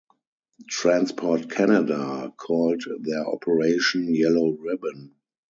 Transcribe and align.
Transport 0.67 1.47
Canada 1.47 2.33
called 2.35 2.81
their 3.03 3.23
operation 3.23 4.15
Yellow 4.15 4.53
Ribbon. 4.59 5.13